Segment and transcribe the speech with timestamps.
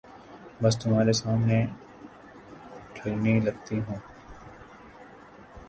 [0.61, 1.57] بس تمہارے سامنے
[2.93, 3.99] ٹھگنی لگتی ہوں۔